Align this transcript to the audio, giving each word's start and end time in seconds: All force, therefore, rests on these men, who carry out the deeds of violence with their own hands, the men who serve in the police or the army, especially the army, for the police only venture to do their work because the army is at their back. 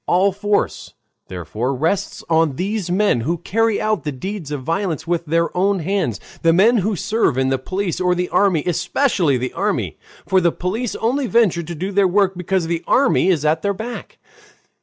All 0.07 0.31
force, 0.31 0.95
therefore, 1.27 1.75
rests 1.75 2.23
on 2.27 2.55
these 2.55 2.89
men, 2.89 3.19
who 3.21 3.37
carry 3.37 3.79
out 3.79 4.03
the 4.03 4.11
deeds 4.11 4.49
of 4.49 4.63
violence 4.63 5.05
with 5.05 5.27
their 5.27 5.55
own 5.55 5.77
hands, 5.77 6.19
the 6.41 6.51
men 6.53 6.77
who 6.77 6.95
serve 6.95 7.37
in 7.37 7.49
the 7.49 7.59
police 7.59 8.01
or 8.01 8.15
the 8.15 8.29
army, 8.29 8.63
especially 8.65 9.37
the 9.37 9.53
army, 9.53 9.99
for 10.25 10.41
the 10.41 10.51
police 10.51 10.95
only 10.95 11.27
venture 11.27 11.61
to 11.61 11.75
do 11.75 11.91
their 11.91 12.07
work 12.07 12.33
because 12.35 12.65
the 12.65 12.83
army 12.87 13.27
is 13.29 13.45
at 13.45 13.61
their 13.61 13.75
back. 13.75 14.17